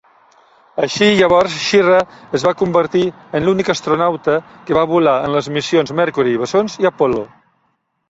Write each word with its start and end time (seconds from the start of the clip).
Així 0.85 1.09
llavors, 1.19 1.57
Schirra 1.65 1.99
es 2.39 2.47
va 2.49 2.55
convertir 2.63 3.03
en 3.41 3.47
l'únic 3.49 3.71
astronauta 3.75 4.41
que 4.57 4.81
va 4.81 4.89
volar 4.97 5.17
en 5.29 5.39
les 5.39 5.55
missions 5.59 5.97
Mercuri, 6.03 6.39
Bessons 6.45 6.83
i 6.87 6.95
Apol·lo. 6.95 7.27